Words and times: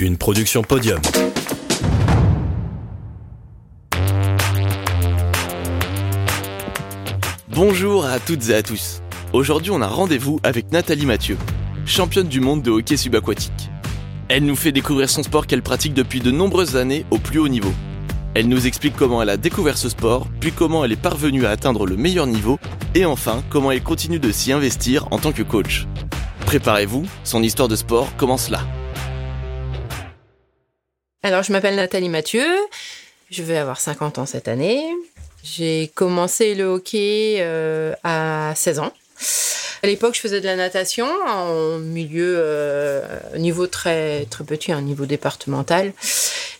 une 0.00 0.16
production 0.16 0.62
podium. 0.62 1.00
Bonjour 7.48 8.06
à 8.06 8.18
toutes 8.18 8.48
et 8.48 8.54
à 8.54 8.62
tous. 8.62 9.02
Aujourd'hui, 9.32 9.70
on 9.70 9.82
a 9.82 9.86
rendez-vous 9.86 10.40
avec 10.42 10.72
Nathalie 10.72 11.04
Mathieu, 11.04 11.36
championne 11.84 12.28
du 12.28 12.40
monde 12.40 12.62
de 12.62 12.70
hockey 12.70 12.96
subaquatique. 12.96 13.70
Elle 14.28 14.44
nous 14.44 14.56
fait 14.56 14.72
découvrir 14.72 15.10
son 15.10 15.22
sport 15.22 15.46
qu'elle 15.46 15.62
pratique 15.62 15.92
depuis 15.92 16.20
de 16.20 16.30
nombreuses 16.30 16.76
années 16.76 17.04
au 17.10 17.18
plus 17.18 17.38
haut 17.38 17.48
niveau. 17.48 17.72
Elle 18.34 18.48
nous 18.48 18.66
explique 18.66 18.96
comment 18.96 19.20
elle 19.22 19.28
a 19.28 19.36
découvert 19.36 19.76
ce 19.76 19.88
sport, 19.88 20.28
puis 20.40 20.52
comment 20.52 20.84
elle 20.84 20.92
est 20.92 20.96
parvenue 20.96 21.44
à 21.44 21.50
atteindre 21.50 21.84
le 21.84 21.96
meilleur 21.96 22.26
niveau, 22.26 22.58
et 22.94 23.04
enfin 23.04 23.42
comment 23.50 23.70
elle 23.70 23.82
continue 23.82 24.20
de 24.20 24.32
s'y 24.32 24.52
investir 24.52 25.08
en 25.10 25.18
tant 25.18 25.32
que 25.32 25.42
coach. 25.42 25.86
Préparez-vous, 26.46 27.04
son 27.24 27.42
histoire 27.42 27.68
de 27.68 27.76
sport 27.76 28.16
commence 28.16 28.48
là. 28.48 28.60
Alors, 31.22 31.42
je 31.42 31.52
m'appelle 31.52 31.76
Nathalie 31.76 32.08
Mathieu, 32.08 32.46
je 33.30 33.42
vais 33.42 33.58
avoir 33.58 33.78
50 33.78 34.18
ans 34.18 34.26
cette 34.26 34.48
année. 34.48 34.82
J'ai 35.44 35.90
commencé 35.94 36.54
le 36.54 36.64
hockey 36.64 37.36
euh, 37.40 37.94
à 38.04 38.54
16 38.56 38.78
ans. 38.78 38.92
À 39.82 39.86
l'époque, 39.86 40.14
je 40.14 40.20
faisais 40.20 40.40
de 40.40 40.46
la 40.46 40.56
natation 40.56 41.06
en 41.26 41.78
milieu 41.78 42.36
euh, 42.38 43.02
niveau 43.36 43.66
très 43.66 44.24
très 44.26 44.44
petit, 44.44 44.72
un 44.72 44.80
niveau 44.80 45.04
départemental. 45.04 45.92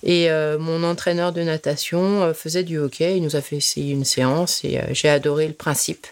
Et 0.02 0.30
euh, 0.30 0.58
mon 0.58 0.82
entraîneur 0.82 1.32
de 1.32 1.42
natation 1.42 2.22
euh, 2.22 2.34
faisait 2.34 2.62
du 2.62 2.78
hockey. 2.78 3.16
Il 3.16 3.22
nous 3.22 3.36
a 3.36 3.40
fait 3.40 3.56
essayer 3.56 3.92
une 3.92 4.04
séance 4.04 4.64
et 4.64 4.78
euh, 4.78 4.82
j'ai 4.92 5.08
adoré 5.08 5.46
le 5.46 5.54
principe. 5.54 6.06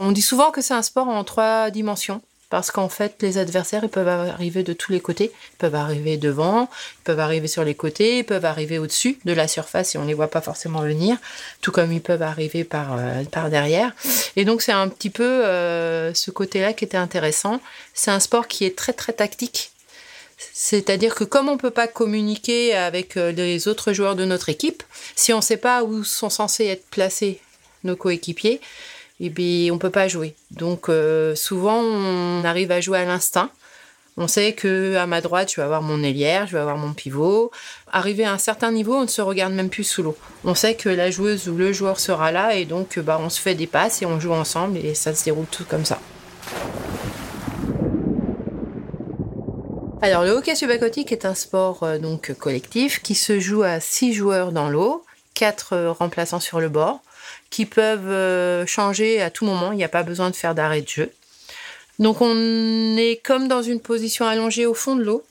On 0.00 0.12
dit 0.12 0.22
souvent 0.22 0.50
que 0.50 0.60
c'est 0.60 0.74
un 0.74 0.82
sport 0.82 1.08
en 1.08 1.24
trois 1.24 1.70
dimensions. 1.70 2.20
Parce 2.50 2.70
qu'en 2.70 2.88
fait, 2.88 3.16
les 3.20 3.36
adversaires, 3.36 3.84
ils 3.84 3.90
peuvent 3.90 4.08
arriver 4.08 4.62
de 4.62 4.72
tous 4.72 4.90
les 4.90 5.00
côtés. 5.00 5.30
Ils 5.52 5.56
peuvent 5.58 5.74
arriver 5.74 6.16
devant, 6.16 6.70
ils 7.00 7.04
peuvent 7.04 7.20
arriver 7.20 7.46
sur 7.46 7.62
les 7.62 7.74
côtés, 7.74 8.18
ils 8.18 8.24
peuvent 8.24 8.46
arriver 8.46 8.78
au-dessus 8.78 9.18
de 9.26 9.32
la 9.34 9.46
surface 9.48 9.94
et 9.94 9.98
on 9.98 10.02
ne 10.02 10.08
les 10.08 10.14
voit 10.14 10.30
pas 10.30 10.40
forcément 10.40 10.80
venir, 10.80 11.18
tout 11.60 11.72
comme 11.72 11.92
ils 11.92 12.00
peuvent 12.00 12.22
arriver 12.22 12.64
par, 12.64 12.96
euh, 12.96 13.22
par 13.24 13.50
derrière. 13.50 13.92
Et 14.36 14.46
donc, 14.46 14.62
c'est 14.62 14.72
un 14.72 14.88
petit 14.88 15.10
peu 15.10 15.44
euh, 15.44 16.14
ce 16.14 16.30
côté-là 16.30 16.72
qui 16.72 16.84
était 16.84 16.96
intéressant. 16.96 17.60
C'est 17.92 18.10
un 18.10 18.20
sport 18.20 18.48
qui 18.48 18.64
est 18.64 18.76
très, 18.76 18.94
très 18.94 19.12
tactique. 19.12 19.72
C'est-à-dire 20.52 21.14
que 21.14 21.24
comme 21.24 21.48
on 21.48 21.54
ne 21.54 21.58
peut 21.58 21.70
pas 21.70 21.88
communiquer 21.88 22.74
avec 22.74 23.16
euh, 23.16 23.32
les 23.32 23.68
autres 23.68 23.92
joueurs 23.92 24.16
de 24.16 24.24
notre 24.24 24.48
équipe, 24.48 24.82
si 25.16 25.32
on 25.32 25.38
ne 25.38 25.42
sait 25.42 25.56
pas 25.56 25.82
où 25.82 26.04
sont 26.04 26.30
censés 26.30 26.66
être 26.66 26.86
placés 26.86 27.40
nos 27.84 27.96
coéquipiers, 27.96 28.60
et 29.20 29.30
bien 29.30 29.72
on 29.72 29.78
peut 29.78 29.90
pas 29.90 30.08
jouer. 30.08 30.34
Donc 30.50 30.88
euh, 30.88 31.34
souvent 31.34 31.78
on 31.78 32.44
arrive 32.44 32.70
à 32.70 32.80
jouer 32.80 32.98
à 32.98 33.04
l'instinct. 33.04 33.50
On 34.20 34.26
sait 34.26 34.52
que 34.52 34.96
à 34.96 35.06
ma 35.06 35.20
droite, 35.20 35.52
je 35.52 35.56
vais 35.56 35.62
avoir 35.62 35.80
mon 35.80 36.02
ailière, 36.02 36.48
je 36.48 36.54
vais 36.54 36.58
avoir 36.58 36.76
mon 36.76 36.92
pivot. 36.92 37.52
Arrivé 37.92 38.24
à 38.24 38.32
un 38.32 38.38
certain 38.38 38.72
niveau, 38.72 38.96
on 38.96 39.02
ne 39.02 39.06
se 39.06 39.22
regarde 39.22 39.52
même 39.52 39.70
plus 39.70 39.84
sous 39.84 40.02
l'eau. 40.02 40.16
On 40.44 40.56
sait 40.56 40.74
que 40.74 40.88
la 40.88 41.12
joueuse 41.12 41.48
ou 41.48 41.56
le 41.56 41.72
joueur 41.72 42.00
sera 42.00 42.32
là 42.32 42.56
et 42.56 42.64
donc 42.64 42.98
bah, 42.98 43.20
on 43.22 43.28
se 43.28 43.40
fait 43.40 43.54
des 43.54 43.68
passes 43.68 44.02
et 44.02 44.06
on 44.06 44.18
joue 44.18 44.32
ensemble 44.32 44.76
et 44.78 44.94
ça 44.94 45.14
se 45.14 45.24
déroule 45.24 45.46
tout 45.46 45.64
comme 45.64 45.84
ça. 45.84 46.00
Alors 50.00 50.24
le 50.24 50.30
hockey 50.30 50.54
subaquatique 50.54 51.12
est 51.12 51.24
un 51.24 51.34
sport 51.34 51.82
euh, 51.82 51.98
donc 51.98 52.32
collectif 52.34 53.02
qui 53.02 53.14
se 53.16 53.40
joue 53.40 53.62
à 53.62 53.80
6 53.80 54.12
joueurs 54.14 54.52
dans 54.52 54.68
l'eau, 54.68 55.04
4 55.34 55.72
euh, 55.72 55.92
remplaçants 55.92 56.40
sur 56.40 56.60
le 56.60 56.68
bord 56.68 57.00
qui 57.50 57.66
peuvent 57.66 58.08
euh, 58.08 58.66
changer 58.66 59.20
à 59.20 59.30
tout 59.30 59.44
moment. 59.44 59.72
Il 59.72 59.76
n'y 59.76 59.84
a 59.84 59.88
pas 59.88 60.02
besoin 60.02 60.30
de 60.30 60.36
faire 60.36 60.54
d'arrêt 60.54 60.82
de 60.82 60.88
jeu. 60.88 61.10
Donc 61.98 62.20
on 62.20 62.96
est 62.96 63.20
comme 63.24 63.48
dans 63.48 63.62
une 63.62 63.80
position 63.80 64.26
allongée 64.26 64.66
au 64.66 64.74
fond 64.74 64.96
de 64.96 65.02
l'eau. 65.02 65.24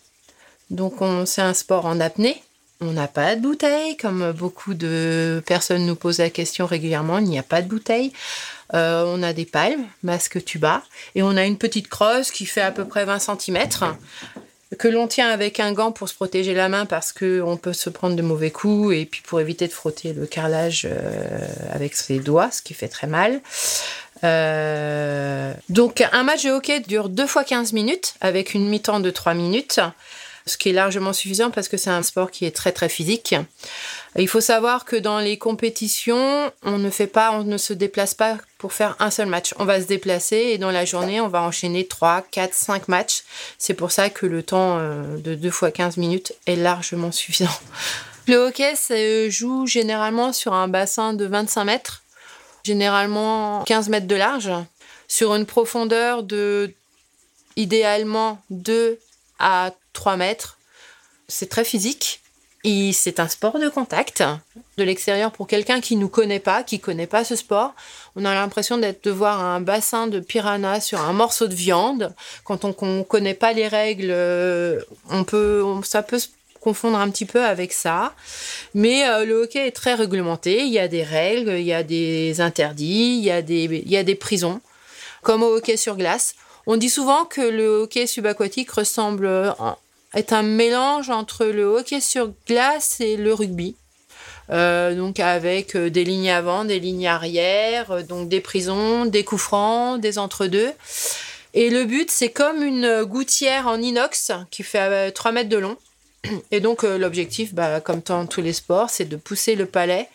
Donc 0.70 0.95
c'est 1.25 1.42
un 1.42 1.53
sport 1.53 1.86
en 1.86 2.00
apnée. 2.00 2.42
On 2.80 2.92
n'a 2.92 3.08
pas 3.08 3.36
de 3.36 3.42
bouteille, 3.42 3.98
comme 3.98 4.31
beaucoup 4.34 4.75
de 4.75 5.42
personnes 5.48 5.86
nous 5.86 5.95
posent 5.95 6.20
la 6.20 6.30
question 6.30 6.68
régulièrement. 6.68 7.18
Il 7.18 7.25
n'y 7.25 7.40
a 7.40 7.44
pas 7.44 7.64
de 7.64 7.68
bouteille. 7.68 8.12
Euh, 8.74 9.03
on 9.07 9.24
a 9.24 9.34
des 9.34 9.46
palmes, 9.46 9.86
masque 10.03 10.44
tuba, 10.44 10.84
et 11.16 11.24
on 11.24 11.38
a 11.38 11.46
une 11.46 11.57
petite 11.57 11.88
crosse 11.88 12.31
qui 12.31 12.46
fait 12.46 12.62
à 12.62 12.72
peu 12.72 12.86
près 12.86 13.06
20 13.06 13.19
cm 13.19 13.68
que 14.77 14.88
l'on 14.88 15.07
tient 15.07 15.29
avec 15.29 15.59
un 15.59 15.71
gant 15.71 15.91
pour 15.91 16.07
se 16.09 16.13
protéger 16.13 16.53
la 16.53 16.69
main 16.69 16.85
parce 16.85 17.11
que 17.11 17.41
on 17.41 17.57
peut 17.57 17.73
se 17.73 17.89
prendre 17.89 18.15
de 18.15 18.21
mauvais 18.21 18.51
coups 18.51 18.95
et 18.95 19.05
puis 19.05 19.21
pour 19.21 19.39
éviter 19.39 19.67
de 19.67 19.73
frotter 19.73 20.13
le 20.13 20.25
carrelage 20.25 20.88
euh, 20.89 21.47
avec 21.71 21.95
ses 21.95 22.19
doigts, 22.19 22.51
ce 22.51 22.61
qui 22.61 22.73
fait 22.73 22.88
très 22.88 23.07
mal. 23.07 23.41
Euh, 24.23 25.53
donc 25.69 26.03
un 26.11 26.23
match 26.23 26.43
de 26.43 26.49
hockey 26.49 26.79
dure 26.79 27.09
deux 27.09 27.27
fois 27.27 27.43
15 27.43 27.73
minutes 27.73 28.15
avec 28.19 28.53
une 28.53 28.67
mi-temps 28.67 28.99
de 28.99 29.11
3 29.11 29.33
minutes 29.35 29.79
ce 30.47 30.58
qui 30.58 30.69
est 30.69 30.74
largement 30.74 31.13
suffisant 31.13 31.52
parce 31.52 31.68
que 31.68 31.78
c'est 31.78 31.90
un 31.90 32.03
sport 32.03 32.31
qui 32.31 32.46
est 32.46 32.56
très 32.56 32.72
très 32.72 32.90
physique. 32.90 33.35
Il 34.18 34.28
faut 34.28 34.41
savoir 34.41 34.85
que 34.85 34.96
dans 34.96 35.19
les 35.19 35.38
compétitions, 35.38 36.52
on 36.63 36.78
ne 36.80 36.90
fait 36.90 37.08
pas, 37.08 37.31
on 37.34 37.44
ne 37.44 37.58
se 37.58 37.74
déplace 37.74 38.13
pas 38.13 38.38
pour 38.57 38.74
faire 38.74 38.96
un 39.00 39.12
seul 39.12 39.28
match. 39.28 39.53
On 39.59 39.66
va 39.66 39.81
se 39.81 39.86
déplacer 39.86 40.38
et 40.38 40.57
dans 40.57 40.72
la 40.72 40.86
journée, 40.86 41.22
on 41.22 41.28
va 41.28 41.41
enchaîner 41.41 41.86
3, 41.86 42.24
4, 42.31 42.53
5 42.53 42.88
matchs. 42.88 43.24
C'est 43.57 43.75
pour 43.75 43.91
ça 43.91 44.09
que 44.09 44.25
le 44.25 44.41
temps 44.41 44.78
euh, 44.80 45.18
de 45.18 45.36
2 45.36 45.52
fois 45.52 45.72
15 45.72 45.97
minutes 45.97 46.34
est 46.47 46.56
largement 46.56 47.12
suffisant. 47.12 47.52
Le 48.28 48.36
hockey 48.36 48.75
se 48.75 49.30
joue 49.30 49.66
généralement 49.68 50.34
sur 50.34 50.53
un 50.53 50.68
bassin 50.68 51.13
de 51.13 51.24
25 51.24 51.63
mètres, 51.63 52.03
généralement 52.66 53.63
15 53.63 53.88
mètres 53.88 54.07
de 54.07 54.16
large, 54.16 54.52
sur 55.07 55.34
une 55.34 55.46
profondeur 55.46 56.24
de 56.24 56.74
idéalement 57.56 58.41
2 58.50 59.00
à 59.40 59.72
3 59.94 60.18
mètres. 60.18 60.58
C'est 61.28 61.50
très 61.50 61.66
physique. 61.66 62.22
C'est 62.92 63.22
un 63.22 63.30
sport 63.30 63.59
de 63.59 63.70
contact 63.70 64.24
de 64.78 64.84
l'extérieur 64.84 65.31
pour 65.31 65.48
quelqu'un 65.48 65.80
qui 65.80 65.96
nous 65.96 66.09
connaît 66.09 66.40
pas, 66.42 66.64
qui 66.64 66.81
connaît 66.81 67.08
pas 67.08 67.24
ce 67.24 67.38
sport. 67.38 67.74
On 68.18 68.25
a 68.25 68.34
l'impression 68.34 68.78
d'être 68.78 69.06
de 69.06 69.12
voir 69.12 69.40
un 69.40 69.62
bassin 69.62 70.08
de 70.08 70.20
piranha 70.20 70.81
sur 70.81 71.00
un 71.00 71.14
morceau 71.14 71.48
de 71.48 71.56
viande. 71.56 72.14
Quand 72.44 72.66
on, 72.66 72.75
ne 72.81 73.03
connaît 73.03 73.36
pas 73.36 73.53
les 73.53 73.70
règles, 73.70 74.09
euh, 74.09 74.81
on 75.09 75.24
peut, 75.24 75.64
ça 75.84 76.04
peut 76.04 76.19
se 76.19 76.28
confondre 76.59 76.98
un 77.00 77.09
petit 77.09 77.25
peu 77.25 77.42
avec 77.42 77.72
ça. 77.72 78.14
Mais 78.74 79.08
euh, 79.08 79.24
le 79.24 79.44
hockey 79.44 79.66
est 79.66 79.72
très 79.72 79.94
réglementé. 79.94 80.66
Il 80.66 80.74
y 80.74 80.80
a 80.80 80.90
des 80.90 81.04
règles, 81.04 81.52
il 81.52 81.66
y 81.66 81.74
a 81.74 81.84
des 81.84 82.42
interdits, 82.42 83.18
il 83.18 83.24
y 83.24 83.31
a 83.31 83.42
des, 83.42 83.64
il 83.64 83.90
y 83.90 83.96
a 83.96 84.04
des 84.04 84.16
prisons, 84.16 84.59
comme 85.22 85.42
au 85.42 85.56
hockey 85.56 85.78
sur 85.78 85.96
glace. 85.96 86.36
On 86.69 86.75
dit 86.75 86.89
souvent 86.89 87.23
que 87.23 87.39
le 87.39 87.67
hockey 87.67 88.07
subaquatique 88.07 88.69
ressemble 88.72 89.55
est 90.13 90.33
un 90.33 90.44
mélange 90.44 91.09
entre 91.09 91.45
le 91.45 91.63
hockey 91.63 92.01
sur 92.01 92.31
glace 92.45 93.00
et 93.00 93.16
le 93.16 93.33
rugby. 93.33 93.75
Euh, 94.50 94.95
donc 94.95 95.19
avec 95.19 95.75
euh, 95.75 95.89
des 95.89 96.03
lignes 96.03 96.29
avant, 96.29 96.66
des 96.66 96.79
lignes 96.79 97.07
arrière, 97.07 97.91
euh, 97.91 98.01
donc 98.01 98.29
des 98.29 98.39
prisons, 98.39 99.06
des 99.06 99.23
coups 99.23 99.41
francs, 99.41 100.00
des 100.00 100.19
entre-deux. 100.19 100.72
Et 101.53 101.69
le 101.69 101.85
but, 101.85 102.11
c'est 102.11 102.29
comme 102.29 102.61
une 102.63 103.03
gouttière 103.03 103.67
en 103.67 103.81
inox 103.81 104.31
qui 104.51 104.63
fait 104.63 105.11
3 105.11 105.31
mètres 105.31 105.50
de 105.50 105.57
long. 105.57 105.77
Et 106.51 106.59
donc 106.59 106.83
l'objectif, 106.83 107.53
bah, 107.53 107.79
comme 107.79 108.01
dans 108.06 108.25
tous 108.25 108.41
les 108.41 108.53
sports, 108.53 108.89
c'est 108.89 109.06
de 109.06 109.16
pousser 109.16 109.56
le 109.56 109.66
palais 109.66 110.09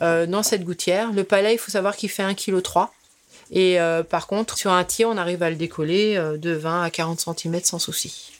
dans 0.00 0.42
cette 0.42 0.64
gouttière. 0.64 1.12
Le 1.12 1.22
palais, 1.22 1.54
il 1.54 1.58
faut 1.58 1.70
savoir 1.70 1.94
qu'il 1.96 2.10
fait 2.10 2.24
1,3 2.24 2.34
kg. 2.34 2.88
Et 3.56 3.78
par 4.10 4.26
contre, 4.26 4.58
sur 4.58 4.72
un 4.72 4.82
tir, 4.82 5.08
on 5.08 5.16
arrive 5.16 5.42
à 5.44 5.48
le 5.48 5.54
décoller 5.56 6.16
de 6.16 6.50
20 6.50 6.82
à 6.82 6.90
40 6.90 7.20
cm 7.20 7.60
sans 7.62 7.78
souci. 7.78 8.32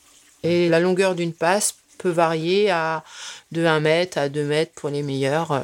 Et 0.42 0.68
la 0.68 0.80
longueur 0.80 1.14
d'une 1.14 1.32
passe 1.32 1.76
peut 1.98 2.10
varier 2.10 2.70
à 2.70 3.02
de 3.50 3.64
1 3.64 3.80
mètre 3.80 4.18
à 4.18 4.28
2 4.28 4.44
mètres 4.44 4.72
pour 4.74 4.90
les 4.90 5.02
meilleurs. 5.02 5.52
Euh. 5.52 5.60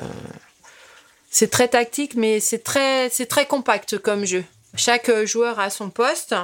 C'est 1.31 1.51
très 1.51 1.69
tactique, 1.69 2.15
mais 2.15 2.41
c'est 2.41 2.65
très, 2.65 3.09
c'est 3.11 3.27
très 3.27 3.47
compact 3.47 3.99
comme 3.99 4.25
jeu. 4.25 4.45
Chaque 4.75 5.11
joueur 5.27 5.61
a 5.61 5.71
son 5.71 5.91
poste. 5.91 6.35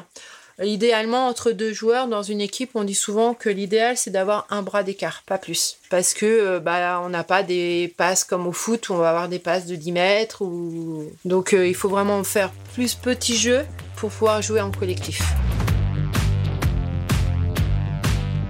Idéalement, 0.64 1.28
entre 1.28 1.52
deux 1.52 1.74
joueurs 1.74 2.08
dans 2.08 2.22
une 2.22 2.40
équipe, 2.40 2.70
on 2.74 2.84
dit 2.84 2.94
souvent 2.94 3.34
que 3.34 3.50
l'idéal, 3.50 3.98
c'est 3.98 4.10
d'avoir 4.10 4.46
un 4.48 4.62
bras 4.62 4.82
d'écart, 4.82 5.22
pas 5.26 5.36
plus. 5.36 5.76
Parce 5.90 6.14
que 6.14 6.24
euh, 6.24 6.60
bah, 6.60 7.02
on 7.04 7.10
n'a 7.10 7.24
pas 7.24 7.42
des 7.42 7.92
passes 7.98 8.24
comme 8.24 8.46
au 8.46 8.52
foot 8.52 8.88
où 8.88 8.94
on 8.94 8.96
va 8.96 9.10
avoir 9.10 9.28
des 9.28 9.38
passes 9.38 9.66
de 9.66 9.76
10 9.76 9.92
mètres. 9.92 10.40
Ou... 10.40 11.12
Donc 11.26 11.52
euh, 11.52 11.68
il 11.68 11.74
faut 11.74 11.90
vraiment 11.90 12.24
faire 12.24 12.52
plus 12.72 12.94
petit 12.94 13.36
jeu 13.36 13.66
pour 13.96 14.08
pouvoir 14.08 14.40
jouer 14.40 14.62
en 14.62 14.70
collectif. 14.70 15.20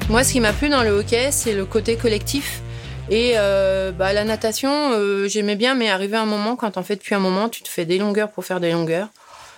Moi, 0.09 0.23
ce 0.23 0.31
qui 0.31 0.39
m'a 0.39 0.53
plu 0.53 0.69
dans 0.69 0.85
le 0.85 0.91
hockey, 0.91 1.33
c'est 1.33 1.55
le 1.55 1.65
côté 1.65 1.97
collectif. 1.97 2.63
Et 3.11 3.33
euh, 3.35 3.91
bah, 3.91 4.13
la 4.13 4.23
natation, 4.23 5.27
j'aimais 5.27 5.57
bien, 5.57 5.75
mais 5.75 5.91
arrivé 5.91 6.17
un 6.17 6.25
moment, 6.25 6.55
quand 6.55 6.77
en 6.77 6.85
fais 6.85 6.95
depuis 6.95 7.17
un 7.17 7.21
moment, 7.21 7.49
tu 7.49 7.65
te 7.65 7.69
fais 7.69 7.85
des 7.85 7.99
longueurs 7.99 8.31
pour 8.31 8.45
faire 8.45 8.61
des 8.61 8.71
longueurs. 8.71 9.09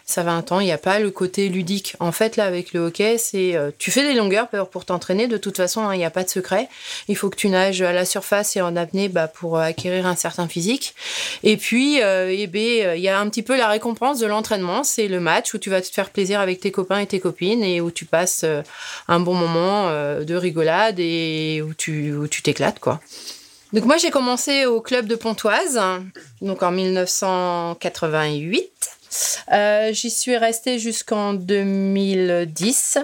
Ça 0.08 0.22
va 0.22 0.32
un 0.32 0.40
temps, 0.40 0.58
il 0.58 0.64
n'y 0.64 0.72
a 0.72 0.78
pas 0.78 1.00
le 1.00 1.10
côté 1.10 1.50
ludique. 1.50 1.94
En 2.00 2.12
fait, 2.12 2.36
là, 2.36 2.46
avec 2.46 2.72
le 2.72 2.80
hockey, 2.80 3.18
c'est 3.18 3.54
euh, 3.54 3.70
tu 3.78 3.90
fais 3.90 4.02
des 4.02 4.14
longueurs 4.14 4.48
pour 4.48 4.86
t'entraîner. 4.86 5.28
De 5.28 5.36
toute 5.36 5.58
façon, 5.58 5.82
hein, 5.82 5.94
il 5.94 5.98
n'y 5.98 6.04
a 6.06 6.10
pas 6.10 6.24
de 6.24 6.30
secret. 6.30 6.70
Il 7.08 7.16
faut 7.16 7.28
que 7.28 7.36
tu 7.36 7.50
nages 7.50 7.82
à 7.82 7.92
la 7.92 8.06
surface 8.06 8.56
et 8.56 8.62
en 8.62 8.74
apnée 8.74 9.10
bah, 9.10 9.28
pour 9.28 9.58
acquérir 9.58 10.06
un 10.06 10.16
certain 10.16 10.48
physique. 10.48 10.94
Et 11.42 11.58
puis, 11.58 12.00
euh, 12.00 12.34
eh 12.34 12.46
ben, 12.46 12.96
il 12.96 13.02
y 13.02 13.10
a 13.10 13.20
un 13.20 13.28
petit 13.28 13.42
peu 13.42 13.54
la 13.54 13.68
récompense 13.68 14.18
de 14.18 14.26
l'entraînement. 14.26 14.82
C'est 14.82 15.08
le 15.08 15.20
match 15.20 15.52
où 15.52 15.58
tu 15.58 15.68
vas 15.68 15.82
te 15.82 15.88
faire 15.88 16.08
plaisir 16.08 16.40
avec 16.40 16.60
tes 16.60 16.70
copains 16.70 17.00
et 17.00 17.06
tes 17.06 17.20
copines 17.20 17.62
et 17.62 17.82
où 17.82 17.90
tu 17.90 18.06
passes 18.06 18.44
euh, 18.44 18.62
un 19.08 19.20
bon 19.20 19.34
moment 19.34 19.90
de 19.90 20.34
rigolade 20.34 21.00
et 21.00 21.60
où 21.62 21.74
tu 21.74 22.14
où 22.14 22.28
tu 22.28 22.40
t'éclates, 22.40 22.78
quoi. 22.78 22.98
Donc 23.74 23.84
moi 23.84 23.98
j'ai 23.98 24.10
commencé 24.10 24.64
au 24.64 24.80
club 24.80 25.06
de 25.06 25.16
Pontoise, 25.16 25.78
donc 26.40 26.62
en 26.62 26.70
1988. 26.70 28.97
Euh, 29.52 29.92
j'y 29.92 30.10
suis 30.10 30.36
restée 30.36 30.78
jusqu'en 30.78 31.34
2010. 31.34 32.98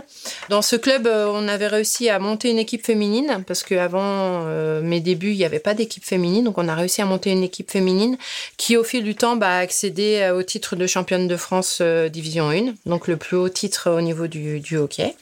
Dans 0.48 0.62
ce 0.62 0.76
club, 0.76 1.06
euh, 1.06 1.30
on 1.32 1.48
avait 1.48 1.66
réussi 1.66 2.08
à 2.08 2.18
monter 2.18 2.50
une 2.50 2.58
équipe 2.58 2.84
féminine 2.84 3.42
parce 3.46 3.62
qu'avant 3.62 4.02
euh, 4.02 4.82
mes 4.82 5.00
débuts, 5.00 5.32
il 5.32 5.38
n'y 5.38 5.44
avait 5.44 5.58
pas 5.58 5.74
d'équipe 5.74 6.04
féminine. 6.04 6.44
Donc, 6.44 6.58
on 6.58 6.68
a 6.68 6.74
réussi 6.74 7.02
à 7.02 7.06
monter 7.06 7.30
une 7.30 7.42
équipe 7.42 7.70
féminine 7.70 8.16
qui, 8.56 8.76
au 8.76 8.84
fil 8.84 9.04
du 9.04 9.14
temps, 9.14 9.36
bah, 9.36 9.56
a 9.56 9.58
accédé 9.58 10.30
au 10.34 10.42
titre 10.42 10.76
de 10.76 10.86
championne 10.86 11.28
de 11.28 11.36
France 11.36 11.80
Division 11.80 12.50
1, 12.50 12.74
donc 12.86 13.08
le 13.08 13.16
plus 13.16 13.36
haut 13.36 13.48
titre 13.48 13.90
au 13.90 14.00
niveau 14.00 14.26
du, 14.26 14.76
hockey. 14.76 15.14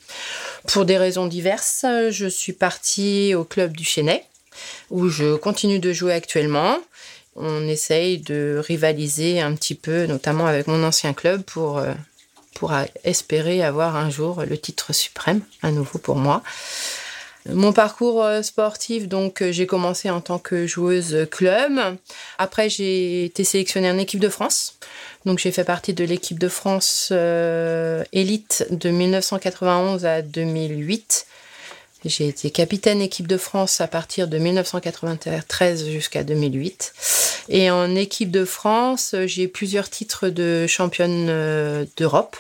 Pour 0.68 0.84
des 0.84 0.96
raisons 0.96 1.26
diverses, 1.26 1.84
je 2.10 2.26
suis 2.26 2.52
partie 2.52 3.34
au 3.34 3.44
club 3.44 3.76
du 3.76 3.84
Chesnay 3.84 4.24
où 4.90 5.08
je 5.08 5.36
continue 5.36 5.78
de 5.78 5.92
jouer 5.92 6.12
actuellement. 6.12 6.78
On 7.36 7.66
essaye 7.66 8.18
de 8.18 8.60
rivaliser 8.64 9.40
un 9.40 9.54
petit 9.54 9.74
peu, 9.74 10.06
notamment 10.06 10.46
avec 10.46 10.66
mon 10.66 10.84
ancien 10.84 11.14
club, 11.14 11.42
pour, 11.42 11.78
euh, 11.78 11.94
espérer 13.02 13.64
avoir 13.64 13.96
un 13.96 14.08
jour 14.08 14.44
le 14.48 14.56
titre 14.56 14.92
suprême, 14.92 15.40
à 15.62 15.70
nouveau 15.72 15.98
pour 15.98 16.16
moi. 16.16 16.42
Mon 17.48 17.72
parcours 17.72 18.22
euh, 18.22 18.42
sportif, 18.42 19.08
donc 19.08 19.42
euh, 19.42 19.50
j'ai 19.50 19.66
commencé 19.66 20.10
en 20.10 20.20
tant 20.20 20.38
que 20.38 20.66
joueuse 20.66 21.26
club. 21.30 21.96
Après, 22.38 22.68
j'ai 22.68 23.24
été 23.24 23.42
sélectionnée 23.42 23.90
en 23.90 23.98
équipe 23.98 24.20
de 24.20 24.28
France. 24.28 24.78
Donc 25.24 25.38
j'ai 25.38 25.50
fait 25.50 25.64
partie 25.64 25.94
de 25.94 26.04
l'équipe 26.04 26.38
de 26.38 26.48
France 26.48 27.12
élite 28.12 28.66
de 28.70 28.90
1991 28.90 30.04
à 30.04 30.20
2008. 30.22 31.26
J'ai 32.04 32.28
été 32.28 32.50
capitaine 32.50 33.00
équipe 33.00 33.28
de 33.28 33.36
France 33.36 33.80
à 33.80 33.86
partir 33.86 34.26
de 34.26 34.36
1993 34.36 35.86
jusqu'à 35.88 36.24
2008. 36.24 36.92
Et 37.48 37.70
en 37.70 37.94
équipe 37.94 38.30
de 38.30 38.44
France, 38.44 39.14
j'ai 39.26 39.48
plusieurs 39.48 39.90
titres 39.90 40.28
de 40.28 40.66
championne 40.66 41.26
euh, 41.28 41.84
d'Europe. 41.96 42.36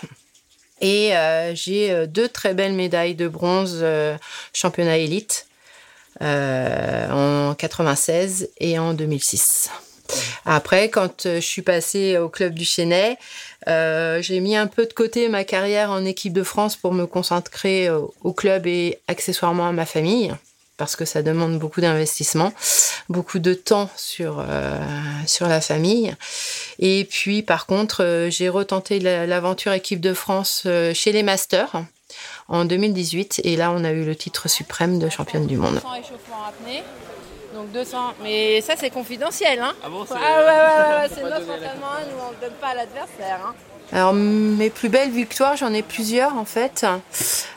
Et 0.82 1.16
euh, 1.16 1.54
j'ai 1.54 1.92
euh, 1.92 2.06
deux 2.06 2.28
très 2.28 2.54
belles 2.54 2.74
médailles 2.74 3.14
de 3.14 3.28
bronze 3.28 3.84
championnat 4.52 4.98
élite 4.98 5.46
en 6.20 7.54
96 7.56 8.50
et 8.58 8.78
en 8.78 8.94
2006. 8.94 9.70
Après, 10.44 10.90
quand 10.90 11.22
je 11.24 11.40
suis 11.40 11.62
passée 11.62 12.18
au 12.18 12.28
club 12.28 12.54
du 12.54 12.64
Chesnay, 12.64 13.16
euh, 13.66 14.20
j'ai 14.20 14.40
mis 14.40 14.56
un 14.56 14.66
peu 14.66 14.86
de 14.86 14.92
côté 14.92 15.28
ma 15.28 15.44
carrière 15.44 15.90
en 15.90 16.04
équipe 16.04 16.32
de 16.32 16.42
France 16.42 16.76
pour 16.76 16.92
me 16.92 17.06
concentrer 17.06 17.88
au 17.90 18.32
club 18.32 18.66
et 18.66 18.98
accessoirement 19.08 19.68
à 19.68 19.72
ma 19.72 19.86
famille 19.86 20.32
parce 20.82 20.96
que 20.96 21.04
ça 21.04 21.22
demande 21.22 21.60
beaucoup 21.60 21.80
d'investissement, 21.80 22.52
beaucoup 23.08 23.38
de 23.38 23.54
temps 23.54 23.90
sur, 23.96 24.38
euh, 24.38 24.78
sur 25.26 25.48
la 25.48 25.60
famille. 25.60 26.14
Et 26.78 27.06
puis, 27.08 27.42
par 27.42 27.66
contre, 27.66 28.02
euh, 28.02 28.30
j'ai 28.30 28.48
retenté 28.48 29.00
l'aventure 29.00 29.72
équipe 29.72 30.00
de 30.00 30.14
France 30.14 30.66
chez 30.94 31.12
les 31.12 31.22
Masters 31.22 31.84
en 32.48 32.64
2018. 32.64 33.40
Et 33.44 33.56
là, 33.56 33.72
on 33.72 33.84
a 33.84 33.92
eu 33.92 34.04
le 34.04 34.16
titre 34.16 34.48
suprême 34.48 34.98
de 34.98 35.08
championne 35.08 35.46
du 35.46 35.56
monde. 35.56 35.80
Donc 37.54 37.70
200. 37.72 38.14
Mais 38.22 38.60
ça, 38.62 38.74
c'est 38.78 38.90
confidentiel. 38.90 39.60
Hein 39.60 39.74
ah 39.84 39.88
bon 39.88 40.06
Ah 40.10 40.14
ouais, 40.14 40.18
ouais, 40.18 41.02
ouais, 41.02 41.08
c'est 41.14 41.22
notre 41.22 41.42
entraînement. 41.42 41.86
Nous, 42.10 42.18
on 42.18 42.32
ne 42.32 42.40
donne 42.40 42.58
pas 42.58 42.68
à 42.68 42.74
l'adversaire. 42.74 43.40
Hein. 43.46 43.54
Alors, 43.92 44.14
mes 44.14 44.70
plus 44.70 44.88
belles 44.88 45.10
victoires, 45.10 45.56
j'en 45.56 45.72
ai 45.74 45.82
plusieurs 45.82 46.36
en 46.36 46.46
fait. 46.46 46.86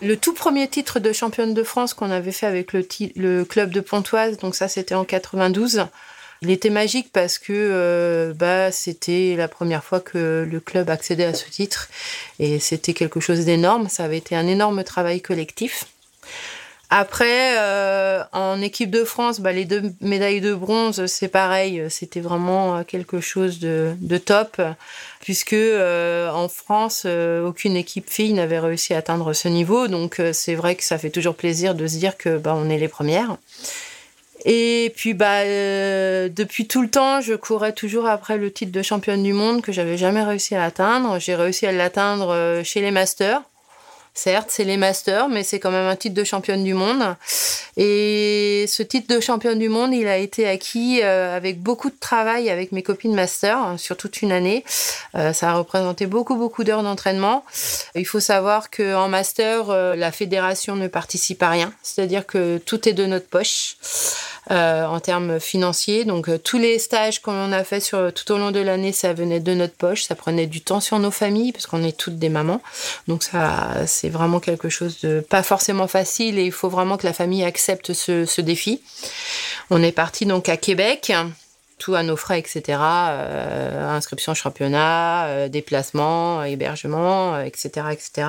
Le 0.02 0.18
tout 0.18 0.34
premier 0.34 0.68
titre 0.68 1.00
de 1.00 1.14
championne 1.14 1.54
de 1.54 1.64
France 1.64 1.94
qu'on 1.94 2.12
avait 2.12 2.34
fait 2.34 2.46
avec 2.46 2.74
le, 2.74 3.44
club 3.46 3.72
de 3.72 3.80
Pontoise, 3.80 4.38
donc 4.38 4.54
ça 4.54 4.68
c'était 4.68 4.96
en 4.96 5.06
92. 5.06 5.86
Il 6.42 6.52
était 6.52 6.70
magique 6.70 7.12
parce 7.14 7.40
que 7.40 7.54
euh, 7.54 8.34
bah, 8.34 8.70
c'était 8.72 9.36
la 9.38 9.48
première 9.48 9.84
fois 9.84 10.02
que 10.02 10.46
le 10.50 10.60
club 10.60 10.90
accédait 10.90 11.24
à 11.24 11.34
ce 11.34 11.50
titre 11.50 11.88
et 12.40 12.60
c'était 12.60 12.94
quelque 12.94 13.22
chose 13.22 13.46
d'énorme. 13.46 13.88
Ça 13.88 14.04
avait 14.04 14.18
été 14.18 14.36
un 14.36 14.46
énorme 14.46 14.84
travail 14.84 15.22
collectif. 15.22 15.86
Après, 16.98 17.58
euh, 17.60 18.24
en 18.32 18.62
équipe 18.62 18.90
de 18.90 19.04
France, 19.04 19.42
bah, 19.42 19.52
les 19.52 19.66
deux 19.66 19.82
médailles 20.00 20.40
de 20.40 20.54
bronze, 20.54 21.08
c'est 21.08 21.28
pareil, 21.28 21.84
c'était 21.90 22.22
vraiment 22.22 22.86
quelque 22.86 23.20
chose 23.20 23.60
de, 23.60 24.18
top, 24.18 24.62
puisque 25.20 25.52
euh, 25.52 26.32
en 26.32 26.48
France, 26.48 27.04
euh, 27.06 27.46
aucune 27.46 27.76
équipe 27.76 28.10
fille 28.10 28.32
n'avait 28.32 28.60
réussi 28.60 28.94
à 28.94 29.00
atteindre 29.00 29.34
ce 29.34 29.50
niveau. 29.50 29.90
Donc 29.90 30.22
c'est 30.32 30.56
vrai 30.56 30.76
que 30.76 30.86
ça 30.86 30.98
fait 30.98 31.10
toujours 31.10 31.36
plaisir 31.36 31.76
de 31.76 31.86
se 31.86 31.98
dire 31.98 32.16
que 32.16 32.38
bah, 32.38 32.56
on 32.56 32.70
est 32.70 32.78
les 32.78 32.88
premières. 32.88 33.36
Et 34.46 34.94
puis 34.96 35.14
bah 35.14 35.44
depuis 36.30 36.66
tout 36.66 36.82
le 36.82 36.90
temps, 36.90 37.20
je 37.20 37.34
courais 37.34 37.74
toujours 37.74 38.06
après 38.06 38.38
le 38.38 38.52
titre 38.54 38.72
de 38.72 38.82
championne 38.82 39.22
du 39.22 39.34
monde 39.34 39.62
que 39.62 39.74
j'avais 39.74 39.98
jamais 39.98 40.24
réussi 40.24 40.56
à 40.56 40.64
atteindre. 40.64 41.20
J'ai 41.20 41.36
réussi 41.36 41.66
à 41.66 41.74
l'atteindre 41.74 42.62
chez 42.64 42.80
les 42.80 42.92
masters 42.92 43.42
Certes, 44.18 44.48
c'est 44.50 44.64
les 44.64 44.78
masters, 44.78 45.28
mais 45.28 45.44
c'est 45.44 45.60
quand 45.60 45.72
même 45.72 45.88
un 45.88 45.96
titre 45.98 46.16
de 46.16 46.24
championne 46.24 46.64
du 46.64 46.74
monde. 46.74 47.16
Et 47.76 48.64
ce 48.70 48.82
titre 48.82 49.14
de 49.14 49.20
championne 49.20 49.60
du 49.60 49.68
monde, 49.68 49.94
il 49.94 50.08
a 50.08 50.18
été 50.18 50.48
acquis 50.48 51.02
euh, 51.04 51.36
avec 51.36 51.62
beaucoup 51.62 51.90
de 51.90 51.98
travail 52.00 52.50
avec 52.50 52.72
mes 52.72 52.82
copines 52.82 53.14
master 53.14 53.58
hein, 53.58 53.78
sur 53.78 53.98
toute 53.98 54.22
une 54.22 54.32
année. 54.32 54.64
Euh, 55.16 55.34
ça 55.34 55.52
a 55.52 55.54
représenté 55.56 56.06
beaucoup, 56.06 56.36
beaucoup 56.36 56.64
d'heures 56.64 56.82
d'entraînement. 56.82 57.44
Il 57.94 58.08
faut 58.08 58.22
savoir 58.22 58.70
qu'en 58.70 59.10
master, 59.10 59.70
euh, 59.70 59.98
la 59.98 60.14
fédération 60.14 60.78
ne 60.78 60.88
participe 60.88 61.44
à 61.44 61.50
rien. 61.50 61.74
C'est-à-dire 61.84 62.26
que 62.26 62.58
tout 62.58 62.88
est 62.88 62.94
de 62.94 63.06
notre 63.06 63.28
poche. 63.28 63.76
Euh, 64.52 64.86
en 64.86 65.00
termes 65.00 65.40
financiers. 65.40 66.06
Donc 66.06 66.30
euh, 66.30 66.38
tous 66.38 66.60
les 66.60 66.78
stages 66.78 67.20
qu'on 67.20 67.52
a 67.52 67.64
fait 67.64 67.80
sur, 67.80 68.14
tout 68.14 68.32
au 68.32 68.38
long 68.38 68.52
de 68.52 68.60
l'année, 68.60 68.92
ça 68.92 69.12
venait 69.12 69.40
de 69.40 69.56
notre 69.56 69.74
poche, 69.74 70.04
ça 70.04 70.14
prenait 70.14 70.46
du 70.46 70.62
temps 70.62 70.82
sur 70.82 71.00
nos 71.00 71.10
familles 71.10 71.52
parce 71.52 71.66
qu'on 71.66 71.84
est 71.84 71.98
toutes 71.98 72.20
des 72.20 72.30
mamans. 72.30 72.62
Donc 73.08 73.24
ça, 73.24 73.88
c'est 73.88 74.10
vraiment 74.10 74.40
quelque 74.40 74.70
chose 74.70 75.00
de 75.02 75.20
pas 75.20 75.42
forcément 75.42 75.88
facile 75.88 76.38
et 76.38 76.46
il 76.46 76.52
faut 76.52 76.70
vraiment 76.70 76.98
que 76.98 77.08
la 77.08 77.14
famille 77.14 77.44
accepte 77.44 77.94
ce, 77.94 78.26
ce 78.26 78.40
défi. 78.40 78.84
On 79.72 79.82
est 79.82 79.92
parti 79.92 80.28
donc 80.28 80.48
à 80.48 80.58
Québec 80.58 81.12
à 81.94 82.04
nos 82.04 82.16
frais, 82.16 82.40
etc. 82.40 82.80
Euh, 82.82 83.90
inscription 83.90 84.34
championnat, 84.34 85.28
euh, 85.28 85.48
déplacement, 85.48 86.44
hébergement, 86.44 87.40
etc., 87.40 87.88
etc. 87.92 88.28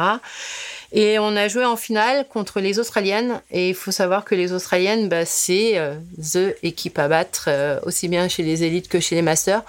Et 0.93 1.19
on 1.19 1.37
a 1.37 1.49
joué 1.49 1.65
en 1.65 1.77
finale 1.77 2.27
contre 2.29 2.61
les 2.61 2.79
Australiennes. 2.79 3.41
Et 3.51 3.71
il 3.71 3.75
faut 3.75 3.91
savoir 3.91 4.25
que 4.25 4.35
les 4.35 4.53
Australiennes, 4.53 5.09
bah, 5.09 5.25
c'est 5.25 5.73
euh, 5.77 5.95
the 6.19 6.55
équipe 6.63 6.99
à 6.99 7.09
battre, 7.09 7.47
euh, 7.49 7.79
aussi 7.85 8.09
bien 8.09 8.29
chez 8.29 8.43
les 8.43 8.63
élites 8.63 8.89
que 8.89 9.01
chez 9.01 9.15
les 9.15 9.23
masters. 9.23 9.63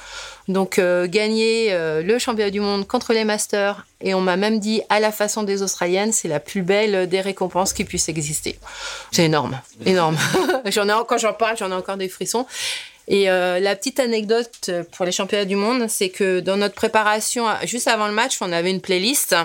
Donc 0.48 0.80
euh, 0.80 1.08
gagner 1.08 1.74
le 1.74 2.20
championnat 2.20 2.52
du 2.52 2.62
monde 2.62 2.88
contre 2.88 3.12
les 3.12 3.26
masters, 3.26 3.86
et 4.00 4.14
on 4.14 4.22
m'a 4.22 4.38
même 4.38 4.60
dit 4.60 4.82
à 4.88 5.02
la 5.02 5.12
façon 5.12 5.44
des 5.44 5.62
Australiennes, 5.62 6.14
c'est 6.14 6.30
la 6.30 6.40
plus 6.40 6.62
belle 6.62 7.10
des 7.10 7.20
récompenses 7.20 7.74
qui 7.74 7.84
puisse 7.84 8.08
exister. 8.08 8.58
C'est 9.12 9.26
énorme, 9.26 9.60
énorme. 9.86 10.18
quand 11.10 11.18
j'en 11.18 11.34
parle, 11.34 11.58
j'en 11.58 11.72
ai 11.72 11.74
encore 11.74 11.98
des 11.98 12.08
frissons. 12.08 12.46
Et 13.08 13.26
la 13.26 13.76
petite 13.76 14.00
anecdote 14.00 14.70
pour 14.92 15.06
les 15.06 15.12
championnats 15.12 15.46
du 15.46 15.56
monde, 15.56 15.88
c'est 15.88 16.10
que 16.10 16.42
dans 16.42 16.58
notre 16.58 16.76
préparation, 16.76 17.46
juste 17.64 17.88
avant 17.88 18.08
le 18.08 18.14
match, 18.14 18.38
on 18.42 18.52
avait 18.52 18.70
une 18.70 18.82
playlist 18.82 19.36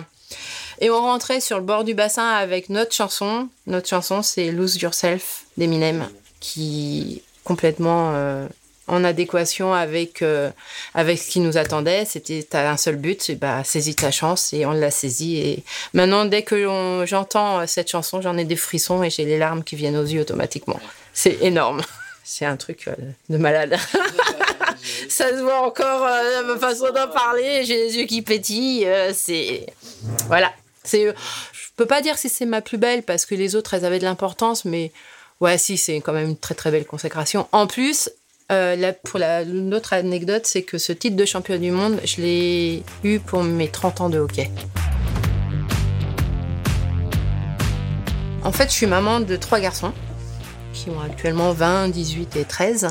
et 0.81 0.91
on 0.91 1.01
rentrait 1.01 1.41
sur 1.41 1.59
le 1.59 1.65
bord 1.65 1.85
du 1.85 1.95
bassin 1.95 2.29
avec 2.29 2.69
notre 2.69 2.93
chanson. 2.93 3.49
Notre 3.69 3.89
chanson, 3.89 4.23
c'est 4.23 4.51
Lose 4.51 4.81
Yourself 4.83 5.45
d'Eminem, 5.57 6.09
qui 6.41 7.23
complètement 7.45 8.13
euh, 8.15 8.49
en 8.89 9.05
adéquation 9.05 9.75
avec, 9.75 10.23
euh, 10.23 10.51
avec 10.95 11.19
ce 11.19 11.31
qui 11.31 11.39
nous 11.39 11.57
attendait. 11.57 12.05
C'était 12.05 12.45
un 12.57 12.77
seul 12.77 12.97
but, 12.97 13.33
bah, 13.39 13.63
saisis 13.65 13.95
ta 13.95 14.11
chance 14.11 14.53
et 14.53 14.67
on 14.67 14.73
l'a 14.73 14.91
saisi. 14.91 15.37
Et 15.37 15.63
maintenant, 15.93 16.25
dès 16.25 16.43
que 16.43 17.05
j'entends 17.07 17.65
cette 17.69 17.91
chanson, 17.91 18.21
j'en 18.21 18.37
ai 18.37 18.45
des 18.45 18.57
frissons 18.57 19.05
et 19.05 19.11
j'ai 19.11 19.25
les 19.25 19.39
larmes 19.39 19.63
qui 19.63 19.77
viennent 19.77 19.97
aux 19.97 20.05
yeux 20.05 20.23
automatiquement. 20.23 20.81
C'est 21.13 21.39
énorme. 21.43 21.83
C'est 22.25 22.45
un 22.45 22.57
truc 22.57 22.89
euh, 22.89 22.95
de 23.29 23.37
malade. 23.37 23.77
ça 25.09 25.31
se 25.31 25.43
voit 25.43 25.67
encore 25.67 26.09
ma 26.47 26.59
façon 26.59 26.93
d'en 26.93 27.09
parler. 27.09 27.65
J'ai 27.65 27.77
les 27.77 27.97
yeux 27.97 28.07
qui 28.07 28.23
pétillent. 28.23 28.87
c'est 29.13 29.67
voilà. 30.27 30.53
C'est, 30.85 31.15
je 31.53 31.69
peux 31.77 31.87
pas 31.87 32.01
dire 32.01 32.19
si 32.19 32.29
c'est 32.29 32.47
ma 32.47 32.61
plus 32.61 32.79
belle 32.79 33.03
parce 33.03 33.25
que 33.25 33.35
les 33.35 33.55
autres 33.55 33.75
elles 33.75 33.85
avaient 33.85 34.01
de 34.01 34.05
l'importance, 34.05 34.65
mais 34.65 34.93
ouais, 35.41 35.59
si 35.59 35.79
c'est 35.79 36.01
quand 36.01 36.13
même 36.13 36.31
une 36.31 36.37
très 36.37 36.55
très 36.55 36.71
belle 36.71 36.87
consécration. 36.87 37.47
En 37.53 37.67
plus, 37.67 38.11
Euh, 38.51 38.93
pour 39.05 39.19
l'autre 39.19 39.95
anecdote, 39.95 40.43
c'est 40.45 40.63
que 40.63 40.77
ce 40.77 40.93
titre 40.93 41.17
de 41.17 41.25
champion 41.25 41.57
du 41.59 41.71
monde, 41.71 41.99
je 42.05 42.21
l'ai 42.21 42.83
eu 43.03 43.19
pour 43.19 43.43
mes 43.43 43.69
30 43.69 44.01
ans 44.03 44.09
de 44.11 44.19
hockey. 44.19 44.51
En 48.45 48.53
fait, 48.53 48.65
je 48.65 48.75
suis 48.75 48.87
maman 48.87 49.21
de 49.21 49.37
trois 49.37 49.61
garçons 49.61 49.93
qui 50.73 50.91
ont 50.91 51.01
actuellement 51.01 51.53
20, 51.53 51.89
18 51.89 52.37
et 52.37 52.45
13. 52.45 52.89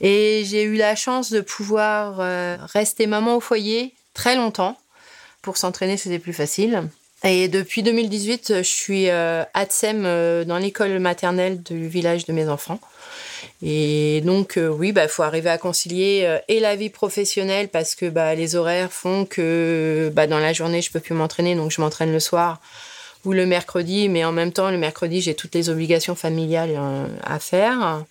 Et 0.00 0.44
j'ai 0.46 0.62
eu 0.62 0.76
la 0.76 0.96
chance 0.96 1.30
de 1.30 1.40
pouvoir 1.40 2.20
euh, 2.20 2.56
rester 2.60 3.06
maman 3.06 3.36
au 3.36 3.40
foyer 3.40 3.94
très 4.14 4.36
longtemps. 4.36 4.76
Pour 5.42 5.56
s'entraîner, 5.56 5.96
c'était 5.96 6.18
plus 6.18 6.32
facile. 6.32 6.88
Et 7.24 7.48
depuis 7.48 7.82
2018, 7.82 8.58
je 8.58 8.62
suis 8.62 9.08
euh, 9.08 9.42
ATSEM 9.54 10.04
euh, 10.04 10.44
dans 10.44 10.58
l'école 10.58 10.98
maternelle 10.98 11.62
du 11.62 11.88
village 11.88 12.26
de 12.26 12.32
mes 12.32 12.48
enfants. 12.48 12.78
Et 13.62 14.20
donc, 14.24 14.56
euh, 14.56 14.68
oui, 14.68 14.88
il 14.88 14.92
bah, 14.92 15.08
faut 15.08 15.22
arriver 15.22 15.50
à 15.50 15.58
concilier 15.58 16.22
euh, 16.24 16.38
et 16.48 16.60
la 16.60 16.76
vie 16.76 16.90
professionnelle 16.90 17.68
parce 17.68 17.94
que 17.94 18.06
bah, 18.06 18.34
les 18.34 18.54
horaires 18.54 18.92
font 18.92 19.24
que 19.24 20.10
bah, 20.14 20.26
dans 20.26 20.38
la 20.38 20.52
journée, 20.52 20.82
je 20.82 20.90
peux 20.90 21.00
plus 21.00 21.14
m'entraîner, 21.14 21.54
donc 21.54 21.70
je 21.70 21.80
m'entraîne 21.80 22.12
le 22.12 22.20
soir 22.20 22.60
ou 23.26 23.32
le 23.32 23.44
mercredi, 23.44 24.08
mais 24.08 24.24
en 24.24 24.32
même 24.32 24.52
temps, 24.52 24.70
le 24.70 24.78
mercredi, 24.78 25.20
j'ai 25.20 25.34
toutes 25.34 25.54
les 25.54 25.68
obligations 25.68 26.14
familiales 26.14 26.74
euh, 26.78 27.06
à 27.24 27.38
faire. 27.40 28.04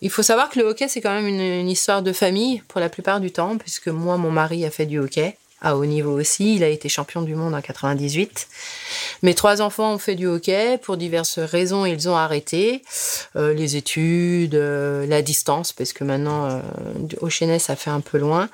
Il 0.00 0.08
faut 0.08 0.22
savoir 0.22 0.48
que 0.48 0.58
le 0.60 0.64
hockey, 0.64 0.88
c'est 0.88 1.00
quand 1.00 1.12
même 1.12 1.26
une, 1.26 1.68
histoire 1.68 2.00
de 2.00 2.12
famille 2.12 2.62
pour 2.68 2.80
la 2.80 2.88
plupart 2.88 3.20
du 3.20 3.32
temps, 3.32 3.58
puisque 3.58 3.88
moi, 3.88 4.16
mon 4.16 4.30
mari 4.30 4.64
a 4.64 4.70
fait 4.70 4.86
du 4.86 4.98
hockey 4.98 5.36
à 5.60 5.76
haut 5.76 5.84
niveau 5.84 6.12
aussi. 6.12 6.54
Il 6.54 6.62
a 6.62 6.68
été 6.68 6.88
champion 6.88 7.22
du 7.22 7.34
monde 7.34 7.54
en 7.54 7.60
98. 7.60 8.46
Mes 9.22 9.34
trois 9.34 9.62
enfants 9.62 9.94
ont 9.94 9.98
fait 9.98 10.14
du 10.14 10.26
hockey. 10.26 10.78
Pour 10.78 10.96
diverses 10.96 11.38
raisons, 11.38 11.86
ils 11.86 12.08
ont 12.08 12.16
arrêté. 12.16 12.82
Euh, 13.36 13.52
les 13.52 13.76
études, 13.76 14.54
euh, 14.54 15.06
la 15.06 15.22
distance, 15.22 15.72
parce 15.72 15.92
que 15.92 16.04
maintenant, 16.04 16.46
euh, 16.46 16.60
au 17.20 17.30
Chenet, 17.30 17.58
ça 17.58 17.76
fait 17.76 17.90
un 17.90 18.00
peu 18.00 18.18
loin. 18.18 18.48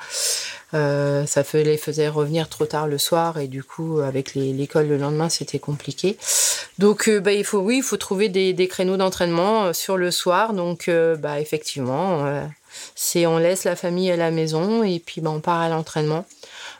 Ça 0.72 1.42
les 1.52 1.76
faisait 1.76 2.08
revenir 2.08 2.48
trop 2.48 2.64
tard 2.64 2.86
le 2.86 2.96
soir 2.96 3.38
et 3.38 3.46
du 3.46 3.62
coup, 3.62 4.00
avec 4.00 4.34
l'école 4.34 4.88
le 4.88 4.96
lendemain, 4.96 5.28
c'était 5.28 5.58
compliqué. 5.58 6.16
Donc, 6.78 7.10
bah, 7.10 7.32
il 7.32 7.44
faut, 7.44 7.58
oui, 7.58 7.78
il 7.78 7.82
faut 7.82 7.98
trouver 7.98 8.30
des, 8.30 8.54
des 8.54 8.68
créneaux 8.68 8.96
d'entraînement 8.96 9.74
sur 9.74 9.98
le 9.98 10.10
soir. 10.10 10.54
Donc, 10.54 10.90
bah, 11.18 11.40
effectivement, 11.40 12.24
c'est 12.94 13.26
on 13.26 13.36
laisse 13.36 13.64
la 13.64 13.76
famille 13.76 14.10
à 14.10 14.16
la 14.16 14.30
maison 14.30 14.82
et 14.82 14.98
puis 14.98 15.20
bah, 15.20 15.30
on 15.30 15.40
part 15.40 15.60
à 15.60 15.68
l'entraînement. 15.68 16.24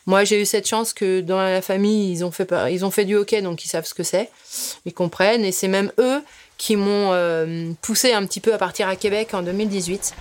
Moi, 0.06 0.24
j'ai 0.24 0.40
eu 0.40 0.44
cette 0.44 0.66
chance 0.66 0.92
que 0.92 1.20
dans 1.20 1.40
la 1.40 1.62
famille, 1.62 2.10
ils 2.10 2.24
ont 2.24 2.30
fait, 2.30 3.04
du 3.04 3.14
hockey, 3.14 3.40
donc 3.40 3.64
ils 3.64 3.68
savent 3.68 3.86
ce 3.86 3.94
que 3.94 4.02
c'est. 4.02 4.30
Ils 4.84 4.92
comprennent. 4.92 5.44
Et 5.44 5.52
c'est 5.52 5.68
même 5.68 5.92
eux 5.98 6.22
qui 6.58 6.76
m'ont 6.76 7.12
euh, 7.12 7.70
poussé 7.82 8.12
un 8.12 8.26
petit 8.26 8.40
peu 8.40 8.52
à 8.52 8.58
partir 8.58 8.88
à 8.88 8.96
Québec 8.96 9.34
en 9.34 9.42
2018. 9.42 10.14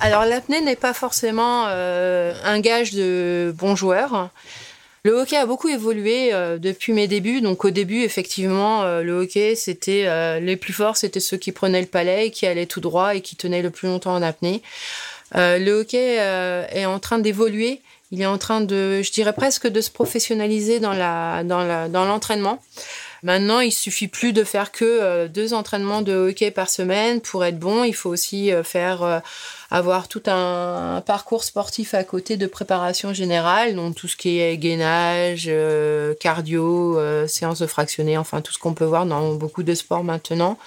Alors 0.00 0.26
l'apnée 0.26 0.60
n'est 0.60 0.76
pas 0.76 0.92
forcément 0.92 1.64
euh, 1.68 2.34
un 2.44 2.60
gage 2.60 2.92
de 2.92 3.54
bon 3.56 3.74
joueur. 3.74 4.28
Le 5.06 5.12
hockey 5.12 5.36
a 5.36 5.44
beaucoup 5.44 5.68
évolué 5.68 6.32
euh, 6.32 6.56
depuis 6.56 6.94
mes 6.94 7.06
débuts. 7.06 7.42
Donc 7.42 7.66
au 7.66 7.70
début, 7.70 8.00
effectivement, 8.00 8.84
euh, 8.84 9.02
le 9.02 9.12
hockey, 9.12 9.54
c'était 9.54 10.04
euh, 10.06 10.40
les 10.40 10.56
plus 10.56 10.72
forts, 10.72 10.96
c'était 10.96 11.20
ceux 11.20 11.36
qui 11.36 11.52
prenaient 11.52 11.82
le 11.82 11.86
palais, 11.86 12.30
qui 12.30 12.46
allaient 12.46 12.64
tout 12.64 12.80
droit 12.80 13.14
et 13.14 13.20
qui 13.20 13.36
tenaient 13.36 13.60
le 13.60 13.68
plus 13.68 13.86
longtemps 13.86 14.14
en 14.14 14.22
apnée. 14.22 14.62
le 15.34 15.72
hockey 15.72 16.16
est 16.16 16.86
en 16.86 16.98
train 17.00 17.18
d'évoluer. 17.18 17.82
Il 18.12 18.22
est 18.22 18.26
en 18.26 18.38
train 18.38 18.62
de, 18.62 19.02
je 19.02 19.12
dirais 19.12 19.34
presque, 19.34 19.66
de 19.66 19.80
se 19.82 19.90
professionnaliser 19.90 20.80
dans 20.80 20.94
l'entraînement. 21.92 22.62
Maintenant, 23.24 23.60
il 23.60 23.72
suffit 23.72 24.06
plus 24.06 24.32
de 24.32 24.44
faire 24.44 24.70
que 24.70 25.26
deux 25.26 25.54
entraînements 25.54 26.02
de 26.02 26.12
hockey 26.12 26.50
par 26.50 26.70
semaine 26.70 27.20
pour 27.20 27.44
être 27.44 27.58
bon. 27.58 27.82
Il 27.82 27.94
faut 27.94 28.10
aussi 28.10 28.52
faire 28.62 29.22
avoir 29.74 30.06
tout 30.06 30.22
un, 30.26 31.02
parcours 31.04 31.42
sportif 31.42 31.94
à 31.94 32.04
côté 32.04 32.36
de 32.36 32.46
préparation 32.46 33.12
générale, 33.12 33.74
donc 33.74 33.96
tout 33.96 34.06
ce 34.06 34.16
qui 34.16 34.38
est 34.38 34.56
gainage, 34.56 35.46
euh, 35.48 36.14
cardio, 36.20 36.96
euh, 36.96 37.26
séance 37.26 37.58
de 37.58 37.66
fractionné, 37.66 38.16
enfin 38.16 38.40
tout 38.40 38.52
ce 38.52 38.58
qu'on 38.60 38.72
peut 38.72 38.84
voir 38.84 39.04
dans 39.04 39.34
beaucoup 39.34 39.64
de 39.64 39.74
sports 39.74 40.04
maintenant. 40.04 40.58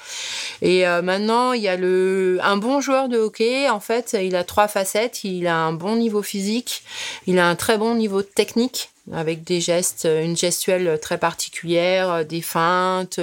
Et 0.62 0.86
euh, 0.86 1.02
maintenant, 1.02 1.54
il 1.54 1.62
y 1.62 1.70
a 1.70 1.78
le 1.78 2.40
un 2.44 2.58
bon 2.58 2.82
joueur 2.82 3.08
de 3.08 3.18
hockey. 3.18 3.70
En 3.70 3.80
fait, 3.80 4.18
il 4.22 4.36
a 4.36 4.44
trois 4.44 4.68
facettes. 4.68 5.24
Il 5.24 5.48
a 5.48 5.56
un 5.56 5.72
bon 5.72 5.96
niveau 5.96 6.22
physique, 6.22 6.84
il 7.28 7.40
a 7.40 7.48
un 7.48 7.56
très 7.56 7.78
bon 7.78 7.96
niveau 7.96 8.24
technique 8.24 8.90
avec 9.14 9.44
des 9.44 9.62
gestes, 9.62 10.06
une 10.06 10.36
gestuelle 10.36 11.00
très 11.02 11.18
particulière, 11.18 12.26
des 12.26 12.42
feintes. 12.42 13.20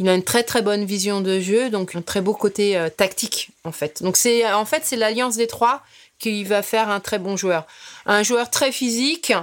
Il 0.00 0.08
a 0.08 0.14
une 0.14 0.24
très 0.24 0.42
très 0.42 0.62
bonne 0.62 0.86
vision 0.86 1.20
de 1.20 1.40
jeu, 1.40 1.68
donc 1.68 1.94
un 1.94 2.00
très 2.00 2.22
beau 2.22 2.32
côté 2.32 2.76
euh, 2.76 2.88
tactique 2.88 3.50
en 3.64 3.72
fait. 3.72 4.02
Donc 4.02 4.16
c'est 4.16 4.50
en 4.50 4.64
fait 4.64 4.82
c'est 4.84 4.96
l'alliance 4.96 5.36
des 5.36 5.46
trois 5.46 5.82
qui 6.18 6.42
va 6.42 6.62
faire 6.62 6.88
un 6.88 7.00
très 7.00 7.18
bon 7.18 7.36
joueur. 7.36 7.66
Un 8.06 8.22
joueur 8.22 8.50
très 8.50 8.72
physique, 8.72 9.34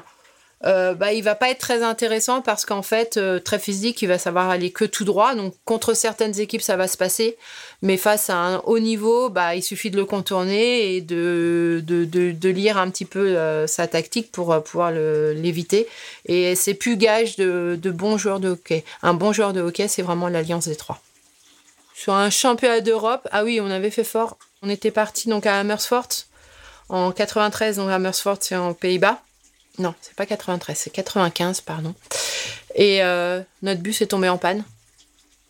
euh, 0.66 0.96
bah, 0.96 1.14
il 1.14 1.24
va 1.24 1.36
pas 1.36 1.52
être 1.52 1.60
très 1.60 1.84
intéressant 1.84 2.42
parce 2.42 2.66
qu'en 2.66 2.82
fait, 2.82 3.18
euh, 3.18 3.40
très 3.40 3.60
physique, 3.60 4.02
il 4.02 4.08
va 4.08 4.18
savoir 4.18 4.50
aller 4.50 4.72
que 4.72 4.86
tout 4.86 5.06
droit. 5.06 5.36
Donc, 5.36 5.54
contre 5.66 5.94
certaines 5.94 6.40
équipes, 6.40 6.62
ça 6.62 6.76
va 6.76 6.88
se 6.88 6.98
passer. 6.98 7.38
Mais 7.84 7.98
face 7.98 8.30
à 8.32 8.38
un 8.38 8.58
haut 8.60 8.80
niveau, 8.80 9.30
bah, 9.30 9.56
il 9.56 9.62
suffit 9.62 9.92
de 9.92 9.98
le 9.98 10.06
contourner 10.06 10.96
et 10.96 11.02
de, 11.02 11.84
de, 11.86 12.06
de, 12.06 12.50
lire 12.50 12.78
un 12.78 12.90
petit 12.90 13.06
peu 13.06 13.38
euh, 13.38 13.68
sa 13.68 13.88
tactique 13.88 14.32
pour 14.32 14.52
euh, 14.52 14.60
pouvoir 14.60 14.92
l'éviter. 14.92 15.88
Et 16.26 16.56
c'est 16.56 16.74
plus 16.74 16.98
gage 16.98 17.36
de, 17.36 17.78
de 17.80 17.92
bons 17.92 18.18
joueurs 18.18 18.40
de 18.40 18.50
hockey. 18.50 18.84
Un 19.04 19.14
bon 19.14 19.32
joueur 19.34 19.54
de 19.54 19.62
hockey, 19.62 19.88
c'est 19.88 20.02
vraiment 20.02 20.28
l'alliance 20.28 20.68
des 20.68 20.76
trois. 20.76 21.00
Sur 21.94 22.14
un 22.14 22.30
championnat 22.30 22.82
d'Europe, 22.82 23.28
ah 23.32 23.44
oui, 23.44 23.60
on 23.62 23.70
avait 23.70 23.92
fait 23.92 24.04
fort. 24.04 24.38
On 24.64 24.70
était 24.70 24.92
parti 24.92 25.30
donc 25.30 25.46
à 25.46 25.60
Amersfoort 25.60 26.08
en 26.90 27.12
93, 27.12 27.78
donc 27.78 27.90
Amersfoort, 27.92 28.38
c'est 28.40 28.56
en 28.56 28.74
Pays-Bas. 28.74 29.22
Non, 29.80 29.94
c'est 30.02 30.16
pas 30.16 30.26
93, 30.26 30.78
c'est 30.78 30.90
95, 30.90 31.62
pardon. 31.62 31.94
Et 32.76 33.04
euh, 33.04 33.42
notre 33.62 33.82
bus 33.82 34.02
est 34.02 34.08
tombé 34.08 34.30
en 34.30 34.38
panne. 34.38 34.64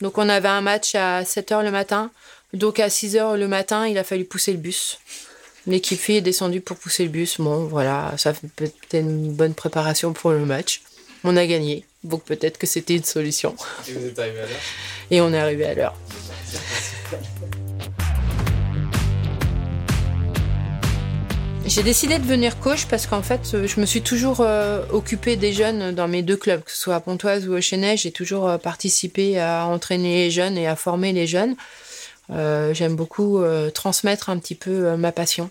Donc 0.01 0.17
on 0.17 0.29
avait 0.29 0.47
un 0.47 0.61
match 0.61 0.95
à 0.95 1.23
7h 1.23 1.63
le 1.63 1.71
matin. 1.71 2.11
Donc 2.53 2.79
à 2.79 2.87
6h 2.87 3.37
le 3.37 3.47
matin, 3.47 3.87
il 3.87 3.97
a 3.97 4.03
fallu 4.03 4.25
pousser 4.25 4.51
le 4.51 4.57
bus. 4.57 4.99
L'équipe 5.65 5.99
fille 5.99 6.17
est 6.17 6.21
descendue 6.21 6.61
pour 6.61 6.77
pousser 6.77 7.03
le 7.03 7.09
bus. 7.09 7.39
Bon, 7.39 7.65
voilà, 7.65 8.13
ça 8.17 8.33
fait 8.33 8.47
peut-être 8.47 8.93
une 8.93 9.33
bonne 9.33 9.53
préparation 9.53 10.13
pour 10.13 10.31
le 10.31 10.45
match. 10.45 10.81
On 11.23 11.35
a 11.35 11.45
gagné. 11.45 11.85
Donc 12.03 12.23
peut-être 12.23 12.57
que 12.57 12.67
c'était 12.67 12.95
une 12.95 13.03
solution. 13.03 13.55
Et 13.87 13.93
vous 13.93 14.05
êtes 14.05 14.19
arrivé 14.19 14.39
à 14.39 14.45
l'heure? 14.45 14.61
Et 15.11 15.21
on 15.21 15.33
est 15.33 15.39
arrivé 15.39 15.65
à 15.65 15.73
l'heure. 15.73 15.95
J'ai 21.67 21.83
décidé 21.83 22.17
de 22.17 22.23
devenir 22.23 22.59
coach 22.59 22.85
parce 22.85 23.07
qu'en 23.07 23.21
fait, 23.21 23.51
euh, 23.53 23.67
je 23.67 23.81
me 23.81 23.85
suis 23.85 24.01
toujours 24.01 24.39
euh, 24.39 24.85
occupée 24.89 25.35
des 25.35 25.51
jeunes 25.51 25.91
dans 25.91 26.07
mes 26.07 26.21
deux 26.21 26.37
clubs, 26.37 26.63
que 26.63 26.71
ce 26.71 26.77
soit 26.77 26.95
à 26.95 27.01
Pontoise 27.01 27.45
ou 27.45 27.53
au 27.53 27.59
Chenet. 27.59 27.97
J'ai 27.97 28.11
toujours 28.11 28.47
euh, 28.47 28.57
participé 28.57 29.37
à 29.37 29.65
entraîner 29.65 30.15
les 30.15 30.31
jeunes 30.31 30.57
et 30.57 30.65
à 30.65 30.77
former 30.77 31.11
les 31.11 31.27
jeunes. 31.27 31.55
J'aime 32.29 32.95
beaucoup 32.95 33.41
transmettre 33.73 34.29
un 34.29 34.37
petit 34.37 34.55
peu 34.55 34.97
ma 34.97 35.13
passion. 35.13 35.49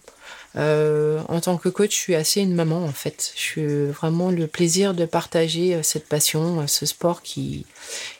en 0.56 1.40
tant 1.40 1.56
que 1.56 1.70
coach, 1.70 1.92
je 1.92 1.96
suis 1.96 2.14
assez 2.14 2.42
une 2.42 2.54
maman 2.54 2.84
en 2.84 2.92
fait. 2.92 3.32
Je 3.34 3.40
suis 3.40 3.86
vraiment 3.86 4.30
le 4.30 4.46
plaisir 4.46 4.92
de 4.92 5.06
partager 5.06 5.82
cette 5.82 6.06
passion, 6.06 6.66
ce 6.66 6.84
sport 6.84 7.22
qui 7.22 7.64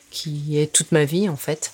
qui 0.09 0.57
est 0.57 0.73
toute 0.73 0.91
ma 0.91 1.05
vie 1.05 1.29
en 1.29 1.35
fait. 1.35 1.71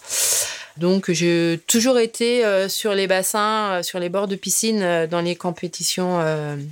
Donc 0.78 1.12
j'ai 1.12 1.60
toujours 1.68 2.00
été 2.00 2.44
euh, 2.44 2.68
sur 2.68 2.96
les 2.96 3.06
bassins, 3.06 3.74
euh, 3.74 3.84
sur 3.84 4.00
les 4.00 4.10
bords 4.10 4.28
de 4.28 4.36
piscine, 4.36 4.82
euh, 4.82 5.08
dans 5.08 5.22
les 5.22 5.36
compétitions 5.36 6.20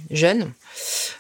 jeunes. 0.09 0.51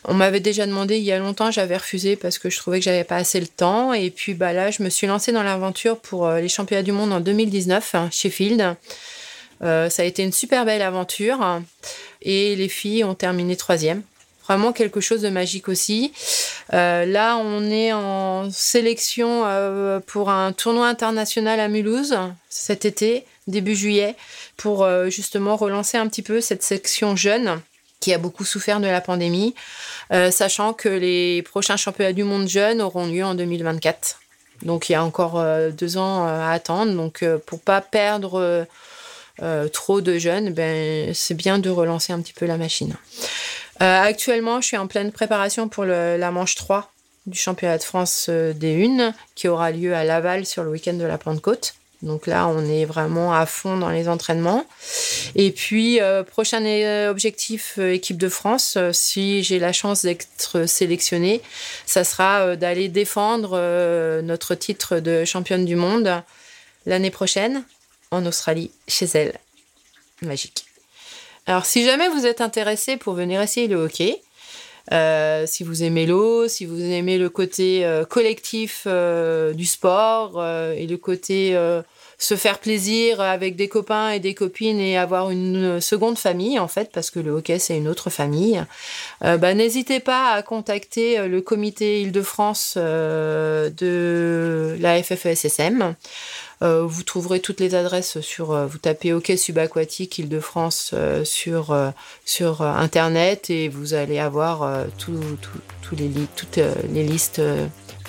On 0.05 0.13
m'avait 0.13 0.39
déjà 0.39 0.65
demandé 0.65 0.97
il 0.97 1.03
y 1.03 1.11
a 1.11 1.19
longtemps, 1.19 1.51
j'avais 1.51 1.77
refusé 1.77 2.15
parce 2.15 2.39
que 2.39 2.49
je 2.49 2.57
trouvais 2.57 2.79
que 2.79 2.85
j'avais 2.85 3.03
pas 3.03 3.17
assez 3.17 3.39
le 3.39 3.47
temps. 3.47 3.93
Et 3.93 4.09
puis 4.09 4.33
bah 4.33 4.53
là, 4.53 4.71
je 4.71 4.81
me 4.81 4.89
suis 4.89 5.07
lancée 5.07 5.31
dans 5.31 5.43
l'aventure 5.43 5.99
pour 5.99 6.29
les 6.29 6.49
championnats 6.49 6.83
du 6.83 6.91
monde 6.91 7.13
en 7.13 7.19
2019 7.19 7.95
hein, 7.95 8.09
chez 8.11 8.29
Field. 8.29 8.75
ça 9.61 9.89
a 10.01 10.03
été 10.03 10.23
une 10.23 10.31
super 10.31 10.65
belle 10.65 10.81
aventure 10.81 11.61
et 12.21 12.55
les 12.55 12.69
filles 12.69 13.03
ont 13.03 13.15
terminé 13.15 13.55
troisième 13.55 14.03
vraiment 14.43 14.73
quelque 14.73 15.01
chose 15.01 15.21
de 15.21 15.29
magique 15.29 15.67
aussi. 15.67 16.13
Euh, 16.73 17.05
là, 17.05 17.37
on 17.37 17.69
est 17.69 17.93
en 17.93 18.49
sélection 18.51 19.43
euh, 19.45 19.99
pour 19.99 20.29
un 20.29 20.51
tournoi 20.51 20.87
international 20.87 21.59
à 21.59 21.67
Mulhouse 21.67 22.17
cet 22.49 22.85
été, 22.85 23.25
début 23.47 23.75
juillet, 23.75 24.15
pour 24.57 24.83
euh, 24.83 25.09
justement 25.09 25.55
relancer 25.55 25.97
un 25.97 26.07
petit 26.07 26.21
peu 26.21 26.41
cette 26.41 26.63
section 26.63 27.15
jeune 27.15 27.61
qui 27.99 28.13
a 28.13 28.17
beaucoup 28.17 28.45
souffert 28.45 28.79
de 28.79 28.87
la 28.87 28.99
pandémie, 28.99 29.53
sachant 30.09 30.73
que 30.73 30.89
les 30.89 31.43
prochains 31.43 31.77
championnats 31.77 32.13
du 32.13 32.23
monde 32.23 32.47
jeunes 32.47 32.81
auront 32.81 33.05
lieu 33.05 33.23
en 33.23 33.35
2024. 33.35 34.19
Donc 34.63 34.89
il 34.89 34.93
y 34.93 34.95
a 34.95 35.03
encore 35.03 35.39
deux 35.71 35.97
ans 35.97 36.25
à 36.25 36.49
attendre. 36.49 36.93
Donc 36.93 37.23
pour 37.45 37.59
pas 37.59 37.79
perdre 37.79 38.65
trop 39.71 40.01
de 40.01 40.17
jeunes, 40.17 40.51
ben, 40.51 41.13
c'est 41.13 41.35
bien 41.35 41.59
de 41.59 41.69
relancer 41.69 42.11
un 42.11 42.19
petit 42.21 42.33
peu 42.33 42.47
la 42.47 42.57
machine. 42.57 42.95
Euh, 43.81 44.01
actuellement, 44.01 44.61
je 44.61 44.67
suis 44.67 44.77
en 44.77 44.87
pleine 44.87 45.11
préparation 45.11 45.67
pour 45.67 45.85
la 45.85 46.31
manche 46.31 46.55
3 46.55 46.91
du 47.25 47.37
championnat 47.37 47.77
de 47.77 47.83
France 47.83 48.29
des 48.29 48.73
Unes 48.73 49.13
qui 49.35 49.47
aura 49.47 49.71
lieu 49.71 49.95
à 49.95 50.03
Laval 50.03 50.45
sur 50.45 50.63
le 50.63 50.69
week-end 50.69 50.93
de 50.93 51.03
la 51.03 51.17
Pentecôte. 51.17 51.73
Donc 52.03 52.25
là, 52.25 52.47
on 52.47 52.63
est 52.65 52.85
vraiment 52.85 53.33
à 53.33 53.45
fond 53.45 53.77
dans 53.77 53.89
les 53.89 54.07
entraînements. 54.07 54.65
Et 55.35 55.51
puis, 55.51 55.99
prochain 56.31 56.63
objectif 57.09 57.77
équipe 57.77 58.17
de 58.17 58.29
France, 58.29 58.77
si 58.91 59.43
j'ai 59.43 59.59
la 59.59 59.71
chance 59.71 60.01
d'être 60.03 60.65
sélectionnée, 60.65 61.41
ça 61.85 62.03
sera 62.03 62.55
d'aller 62.55 62.87
défendre 62.87 63.51
notre 64.21 64.55
titre 64.55 64.99
de 64.99 65.25
championne 65.25 65.65
du 65.65 65.75
monde 65.75 66.23
l'année 66.87 67.11
prochaine 67.11 67.63
en 68.09 68.25
Australie, 68.25 68.71
chez 68.87 69.05
elle. 69.13 69.33
Magique. 70.23 70.70
Alors, 71.47 71.65
si 71.65 71.83
jamais 71.83 72.07
vous 72.09 72.25
êtes 72.25 72.41
intéressé 72.41 72.97
pour 72.97 73.13
venir 73.13 73.41
essayer 73.41 73.67
le 73.67 73.77
hockey, 73.77 74.21
euh, 74.91 75.45
si 75.47 75.63
vous 75.63 75.83
aimez 75.83 76.05
l'eau, 76.05 76.47
si 76.47 76.65
vous 76.65 76.81
aimez 76.81 77.17
le 77.17 77.29
côté 77.29 77.85
euh, 77.85 78.03
collectif 78.03 78.83
euh, 78.87 79.53
du 79.53 79.65
sport 79.65 80.43
et 80.45 80.87
le 80.87 80.97
côté 80.97 81.57
se 82.21 82.35
faire 82.35 82.59
plaisir 82.59 83.19
avec 83.19 83.55
des 83.55 83.67
copains 83.67 84.11
et 84.11 84.19
des 84.19 84.33
copines 84.33 84.79
et 84.79 84.97
avoir 84.97 85.31
une 85.31 85.81
seconde 85.81 86.17
famille 86.17 86.59
en 86.59 86.67
fait 86.67 86.91
parce 86.93 87.09
que 87.09 87.19
le 87.19 87.31
hockey 87.31 87.59
c'est 87.59 87.75
une 87.75 87.87
autre 87.87 88.09
famille. 88.09 88.63
bah, 89.21 89.53
n'hésitez 89.53 89.99
pas 89.99 90.31
à 90.31 90.41
contacter 90.43 91.27
le 91.27 91.41
comité 91.41 92.01
Île-de-France 92.01 92.77
de 92.77 94.77
la 94.79 95.01
FFESSM. 95.01 95.95
Euh, 96.63 96.83
vous 96.85 97.03
trouverez 97.03 97.39
toutes 97.39 97.59
les 97.59 97.73
adresses 97.73 98.19
sur, 98.21 98.51
euh, 98.51 98.67
vous 98.67 98.77
tapez 98.77 99.13
Hockey 99.13 99.35
subaquatique 99.35 100.19
Île-de-France 100.19 100.91
euh, 100.93 101.25
sur, 101.25 101.71
Internet 102.61 103.49
et 103.49 103.67
vous 103.67 103.93
allez 103.93 104.19
avoir 104.19 104.85
toutes 104.97 105.97
les 105.97 107.03
listes 107.03 107.41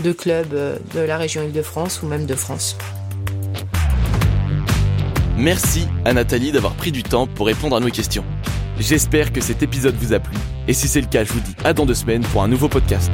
de 0.00 0.12
clubs 0.12 0.54
de 0.94 1.00
la 1.00 1.16
région 1.16 1.42
Île-de-France 1.42 2.02
ou 2.02 2.06
même 2.06 2.26
de 2.26 2.34
France. 2.34 2.76
Merci 5.42 5.88
à 6.04 6.12
Nathalie 6.12 6.52
d'avoir 6.52 6.74
pris 6.74 6.92
du 6.92 7.02
temps 7.02 7.26
pour 7.26 7.48
répondre 7.48 7.74
à 7.74 7.80
nos 7.80 7.88
questions. 7.88 8.24
J'espère 8.78 9.32
que 9.32 9.40
cet 9.40 9.60
épisode 9.60 9.96
vous 9.96 10.12
a 10.12 10.20
plu 10.20 10.36
et 10.68 10.72
si 10.72 10.86
c'est 10.86 11.00
le 11.00 11.08
cas, 11.08 11.24
je 11.24 11.32
vous 11.32 11.40
dis 11.40 11.56
à 11.64 11.72
dans 11.72 11.84
deux 11.84 11.94
semaines 11.94 12.22
pour 12.22 12.44
un 12.44 12.48
nouveau 12.48 12.68
podcast. 12.68 13.10